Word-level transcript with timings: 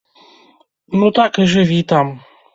Ну 1.03 1.11
так 1.21 1.31
і 1.45 1.47
жыві 1.53 1.79
там! 1.95 2.13